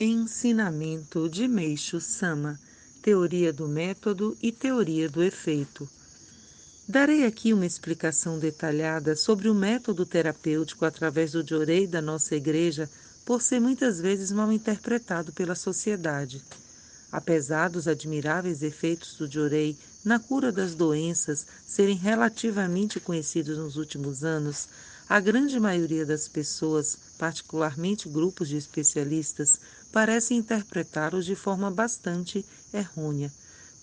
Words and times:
Ensinamento 0.00 1.28
de 1.28 1.48
Meixo 1.48 2.00
Sama, 2.00 2.56
Teoria 3.02 3.52
do 3.52 3.66
Método 3.66 4.38
e 4.40 4.52
Teoria 4.52 5.08
do 5.08 5.20
Efeito. 5.24 5.88
Darei 6.88 7.26
aqui 7.26 7.52
uma 7.52 7.66
explicação 7.66 8.38
detalhada 8.38 9.16
sobre 9.16 9.48
o 9.48 9.54
método 9.54 10.06
terapêutico 10.06 10.84
através 10.84 11.32
do 11.32 11.44
Jorei 11.44 11.84
da 11.84 12.00
nossa 12.00 12.36
igreja, 12.36 12.88
por 13.26 13.42
ser 13.42 13.58
muitas 13.58 14.00
vezes 14.00 14.30
mal 14.30 14.52
interpretado 14.52 15.32
pela 15.32 15.56
sociedade. 15.56 16.44
Apesar 17.10 17.68
dos 17.68 17.88
admiráveis 17.88 18.62
efeitos 18.62 19.16
do 19.16 19.28
Jorei 19.28 19.76
na 20.04 20.20
cura 20.20 20.52
das 20.52 20.76
doenças 20.76 21.44
serem 21.66 21.96
relativamente 21.96 23.00
conhecidos 23.00 23.58
nos 23.58 23.76
últimos 23.76 24.22
anos, 24.22 24.68
a 25.08 25.20
grande 25.20 25.58
maioria 25.58 26.04
das 26.04 26.28
pessoas, 26.28 26.98
particularmente 27.16 28.10
grupos 28.10 28.46
de 28.46 28.58
especialistas, 28.58 29.58
parecem 29.90 30.36
interpretá-los 30.36 31.24
de 31.24 31.34
forma 31.34 31.70
bastante 31.70 32.44
errônea. 32.74 33.32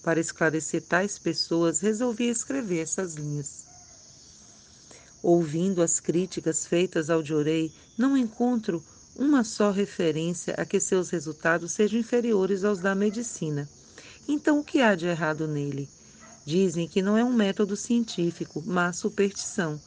Para 0.03 0.19
esclarecer 0.19 0.83
tais 0.83 1.17
pessoas, 1.17 1.79
resolvi 1.79 2.29
escrever 2.29 2.83
essas 2.83 3.15
linhas. 3.15 3.65
Ouvindo 5.23 5.81
as 5.81 5.99
críticas 5.99 6.67
feitas 6.67 7.09
ao 7.09 7.23
Diorei, 7.23 7.73
não 7.97 8.15
encontro 8.15 8.83
uma 9.15 9.43
só 9.43 9.71
referência 9.71 10.53
a 10.55 10.63
que 10.63 10.79
seus 10.79 11.09
resultados 11.09 11.71
sejam 11.71 11.99
inferiores 11.99 12.63
aos 12.63 12.77
da 12.77 12.93
medicina. 12.93 13.67
Então, 14.27 14.59
o 14.59 14.63
que 14.63 14.79
há 14.79 14.93
de 14.93 15.07
errado 15.07 15.47
nele? 15.47 15.89
Dizem 16.45 16.87
que 16.87 17.01
não 17.01 17.17
é 17.17 17.23
um 17.23 17.33
método 17.33 17.75
científico, 17.75 18.61
mas 18.63 18.97
superstição 18.97 19.81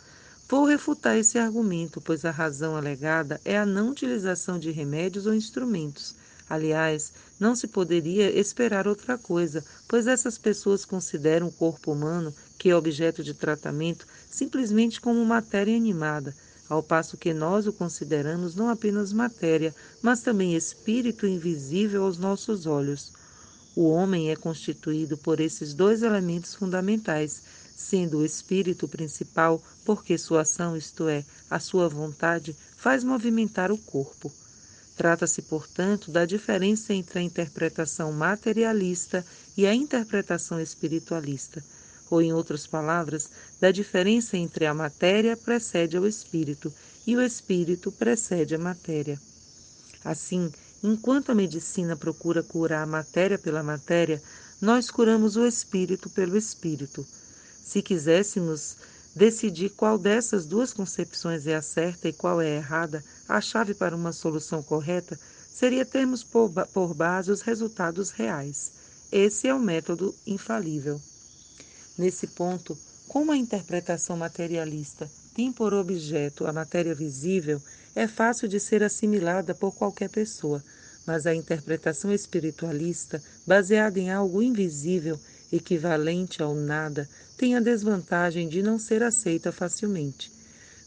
Vou 0.51 0.65
refutar 0.65 1.19
esse 1.19 1.39
argumento, 1.39 2.01
pois 2.01 2.25
a 2.25 2.31
razão 2.31 2.75
alegada 2.75 3.39
é 3.45 3.59
a 3.59 3.67
não 3.67 3.91
utilização 3.91 4.59
de 4.59 4.71
remédios 4.71 5.27
ou 5.27 5.35
instrumentos. 5.35 6.15
Aliás, 6.49 7.13
não 7.39 7.55
se 7.55 7.69
poderia 7.69 8.31
esperar 8.31 8.89
outra 8.89 9.19
coisa, 9.19 9.63
pois 9.87 10.07
essas 10.07 10.39
pessoas 10.39 10.87
consideram 10.87 11.49
o 11.49 11.53
corpo 11.53 11.93
humano, 11.93 12.35
que 12.57 12.71
é 12.71 12.75
objeto 12.75 13.23
de 13.23 13.35
tratamento, 13.35 14.07
simplesmente 14.31 15.03
como 15.03 15.23
matéria 15.23 15.77
animada, 15.77 16.35
ao 16.67 16.83
passo 16.83 17.19
que 17.19 17.35
nós 17.35 17.67
o 17.67 17.73
consideramos 17.73 18.55
não 18.55 18.71
apenas 18.71 19.13
matéria, 19.13 19.75
mas 20.01 20.23
também 20.23 20.57
espírito 20.57 21.27
invisível 21.27 22.05
aos 22.05 22.17
nossos 22.17 22.65
olhos. 22.65 23.13
O 23.77 23.91
homem 23.91 24.31
é 24.31 24.37
constituído 24.37 25.19
por 25.19 25.41
esses 25.41 25.75
dois 25.75 26.03
elementos 26.03 26.55
fundamentais, 26.55 27.43
sendo 27.79 28.19
o 28.19 28.25
espírito 28.25 28.89
principal, 28.89 29.63
porque 29.85 30.19
sua 30.19 30.41
ação, 30.41 30.77
isto 30.77 31.09
é, 31.09 31.25
a 31.49 31.61
sua 31.61 31.89
vontade, 31.89 32.55
faz 32.77 33.05
movimentar 33.05 33.71
o 33.71 33.79
corpo. 33.79 34.33
Trata-se, 34.97 35.43
portanto, 35.43 36.11
da 36.11 36.27
diferença 36.27 36.93
entre 36.93 37.21
a 37.21 37.23
interpretação 37.23 38.13
materialista 38.13 39.25
e 39.57 39.65
a 39.65 39.73
interpretação 39.73 40.61
espiritualista, 40.61 41.63
ou, 42.11 42.21
em 42.21 42.33
outras 42.33 42.67
palavras, 42.67 43.31
da 43.61 43.71
diferença 43.71 44.37
entre 44.37 44.67
a 44.67 44.75
matéria 44.75 45.37
precede 45.37 45.97
ao 45.97 46.05
espírito 46.05 46.75
e 47.07 47.17
o 47.17 47.23
espírito 47.23 47.93
precede 47.93 48.57
a 48.57 48.59
matéria. 48.59 49.21
Assim, 50.05 50.53
enquanto 50.83 51.31
a 51.31 51.35
medicina 51.35 51.97
procura 51.97 52.43
curar 52.43 52.83
a 52.83 52.87
matéria 52.87 53.39
pela 53.39 53.63
matéria, 53.63 54.21
nós 54.61 54.91
curamos 54.91 55.37
o 55.37 55.47
espírito 55.47 56.11
pelo 56.11 56.37
espírito. 56.37 57.07
Se 57.69 57.83
quiséssemos 57.83 58.77
decidir 59.15 59.69
qual 59.69 59.99
dessas 59.99 60.47
duas 60.47 60.73
concepções 60.73 61.47
é 61.47 61.55
a 61.55 61.61
certa 61.61 62.09
e 62.09 62.15
qual 62.15 62.41
é 62.41 62.47
a 62.47 62.57
errada, 62.57 63.05
a 63.29 63.43
chave 63.43 63.75
para 63.75 63.95
uma 63.95 64.11
solução 64.11 64.63
correta 64.63 65.21
seria 65.53 65.85
termos 65.85 66.25
por, 66.25 66.49
base 66.95 67.31
os 67.31 67.43
resultados 67.43 68.11
reais. 68.11 68.73
Esse 69.13 69.49
é 69.49 69.55
o 69.55 69.61
método 69.61 70.15
infalível. 70.27 70.99
Nesse 71.99 72.29
ponto, 72.29 72.75
como 73.07 73.33
a 73.33 73.37
interpretação 73.37 74.17
materialista 74.17 75.07
tem 75.35 75.53
por 75.53 75.75
objeto 75.75 76.47
a 76.47 76.53
matéria 76.55 76.95
visível, 76.95 77.61
é 77.95 78.09
fácil 78.09 78.49
de 78.49 78.59
ser 78.59 78.83
assimilada 78.83 79.55
por 79.55 79.75
qualquer 79.75 80.09
pessoa, 80.09 80.65
mas 81.07 81.27
a 81.27 81.35
interpretação 81.35 82.11
espiritualista, 82.15 83.23
baseada 83.47 84.01
em 84.01 84.11
algo 84.11 84.43
invisível, 84.43 85.21
equivalente 85.53 86.43
ao 86.43 86.55
nada, 86.55 87.09
tem 87.37 87.55
a 87.55 87.61
desvantagem 87.61 88.49
de 88.49 88.63
não 88.63 88.79
ser 88.79 89.03
aceita 89.03 89.53
facilmente. 89.53 90.31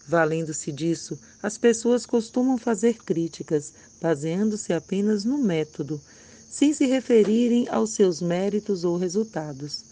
Valendo-se 0.07 0.71
disso, 0.71 1.17
as 1.41 1.57
pessoas 1.57 2.05
costumam 2.05 2.57
fazer 2.57 2.97
críticas, 3.03 3.73
baseando-se 4.01 4.73
apenas 4.73 5.23
no 5.23 5.37
método, 5.37 6.01
sem 6.49 6.73
se 6.73 6.85
referirem 6.85 7.67
aos 7.69 7.91
seus 7.91 8.21
méritos 8.21 8.83
ou 8.83 8.97
resultados. 8.97 9.85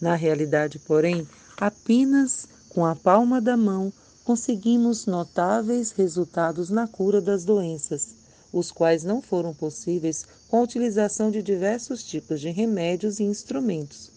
Na 0.00 0.14
realidade, 0.14 0.78
porém, 0.78 1.26
apenas 1.56 2.46
com 2.68 2.84
a 2.84 2.94
palma 2.94 3.40
da 3.40 3.56
mão 3.56 3.92
conseguimos 4.22 5.06
notáveis 5.06 5.90
resultados 5.90 6.70
na 6.70 6.86
cura 6.86 7.20
das 7.20 7.44
doenças, 7.44 8.14
os 8.52 8.70
quais 8.70 9.02
não 9.02 9.20
foram 9.20 9.52
possíveis 9.52 10.24
com 10.48 10.58
a 10.58 10.62
utilização 10.62 11.30
de 11.30 11.42
diversos 11.42 12.04
tipos 12.04 12.40
de 12.40 12.50
remédios 12.50 13.18
e 13.18 13.24
instrumentos. 13.24 14.13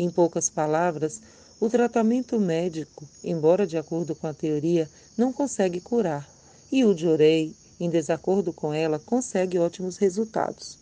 Em 0.00 0.08
poucas 0.08 0.48
palavras, 0.48 1.20
o 1.60 1.68
tratamento 1.68 2.40
médico, 2.40 3.06
embora 3.22 3.66
de 3.66 3.76
acordo 3.76 4.14
com 4.14 4.26
a 4.26 4.32
teoria, 4.32 4.88
não 5.14 5.30
consegue 5.30 5.78
curar, 5.78 6.26
e 6.72 6.86
o 6.86 6.96
Jorei, 6.96 7.54
em 7.78 7.90
desacordo 7.90 8.50
com 8.50 8.72
ela, 8.72 8.98
consegue 8.98 9.58
ótimos 9.58 9.98
resultados. 9.98 10.78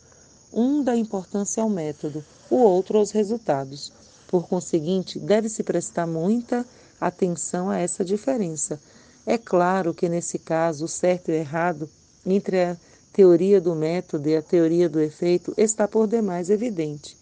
Um 0.53 0.85
dá 0.85 0.95
importância 0.95 1.61
ao 1.61 1.69
método, 1.69 2.25
o 2.49 2.59
outro 2.59 2.97
aos 2.97 3.11
resultados. 3.11 3.93
Por 4.29 4.47
conseguinte, 4.47 5.19
deve-se 5.19 5.65
prestar 5.65 6.07
muita 6.07 6.65
atenção 7.01 7.69
a 7.69 7.77
essa 7.77 8.05
diferença. 8.05 8.81
É 9.27 9.37
claro 9.37 9.93
que, 9.93 10.09
nesse 10.09 10.39
caso, 10.39 10.85
o 10.85 10.89
certo 10.89 11.31
e 11.31 11.33
o 11.33 11.35
errado 11.35 11.91
entre 12.25 12.63
a 12.63 12.77
teoria 13.13 13.61
do 13.61 13.75
método 13.75 14.29
e 14.29 14.37
a 14.37 14.43
teoria 14.43 14.89
do 14.89 15.01
efeito 15.01 15.53
está 15.57 15.89
por 15.89 16.07
demais 16.07 16.51
evidente. 16.51 17.19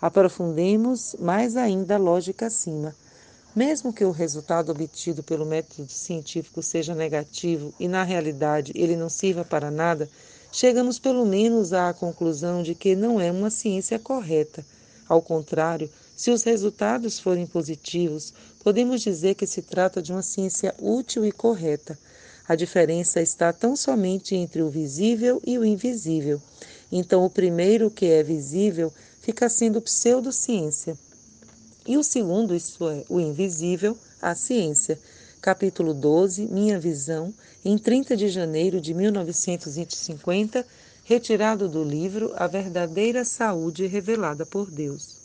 Aprofundemos 0.00 1.16
mais 1.18 1.56
ainda 1.56 1.96
a 1.96 1.98
lógica 1.98 2.46
acima. 2.46 2.94
Mesmo 3.54 3.92
que 3.92 4.04
o 4.04 4.12
resultado 4.12 4.70
obtido 4.70 5.22
pelo 5.22 5.44
método 5.44 5.90
científico 5.90 6.62
seja 6.62 6.94
negativo 6.94 7.74
e, 7.80 7.88
na 7.88 8.04
realidade, 8.04 8.70
ele 8.76 8.94
não 8.94 9.08
sirva 9.08 9.44
para 9.44 9.70
nada, 9.70 10.08
chegamos 10.52 10.98
pelo 11.00 11.26
menos 11.26 11.72
à 11.72 11.92
conclusão 11.92 12.62
de 12.62 12.74
que 12.74 12.94
não 12.94 13.20
é 13.20 13.32
uma 13.32 13.50
ciência 13.50 13.98
correta. 13.98 14.64
Ao 15.08 15.20
contrário, 15.20 15.90
se 16.14 16.30
os 16.30 16.44
resultados 16.44 17.18
forem 17.18 17.46
positivos, 17.46 18.32
podemos 18.62 19.00
dizer 19.00 19.34
que 19.34 19.46
se 19.46 19.62
trata 19.62 20.00
de 20.00 20.12
uma 20.12 20.22
ciência 20.22 20.74
útil 20.78 21.24
e 21.24 21.32
correta. 21.32 21.98
A 22.46 22.54
diferença 22.54 23.20
está 23.20 23.52
tão 23.52 23.74
somente 23.74 24.34
entre 24.34 24.62
o 24.62 24.70
visível 24.70 25.40
e 25.44 25.58
o 25.58 25.64
invisível. 25.64 26.40
Então, 26.90 27.24
o 27.24 27.30
primeiro, 27.30 27.90
que 27.90 28.06
é 28.06 28.22
visível, 28.22 28.92
fica 29.28 29.46
sendo 29.46 29.82
pseudociência. 29.82 30.96
E 31.86 31.98
o 31.98 32.02
segundo, 32.02 32.54
isto 32.54 32.88
é, 32.88 33.04
o 33.10 33.20
invisível, 33.20 33.94
a 34.22 34.34
ciência. 34.34 34.98
Capítulo 35.38 35.92
12, 35.92 36.46
Minha 36.46 36.80
Visão, 36.80 37.34
em 37.62 37.76
30 37.76 38.16
de 38.16 38.30
janeiro 38.30 38.80
de 38.80 38.94
1950, 38.94 40.64
retirado 41.04 41.68
do 41.68 41.84
livro 41.84 42.32
A 42.36 42.46
Verdadeira 42.46 43.22
Saúde 43.22 43.86
Revelada 43.86 44.46
por 44.46 44.70
Deus. 44.70 45.17